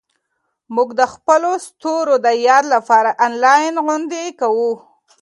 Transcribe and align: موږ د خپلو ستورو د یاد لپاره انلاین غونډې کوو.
موږ 0.75 0.89
د 0.99 1.01
خپلو 1.13 1.51
ستورو 1.67 2.15
د 2.25 2.27
یاد 2.47 2.63
لپاره 2.75 3.09
انلاین 3.25 3.73
غونډې 3.85 4.25
کوو. 4.39 4.71